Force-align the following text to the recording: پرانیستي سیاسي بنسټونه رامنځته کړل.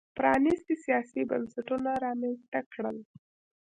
پرانیستي 0.17 0.75
سیاسي 0.85 1.21
بنسټونه 1.29 1.91
رامنځته 2.05 2.59
کړل. 2.71 2.97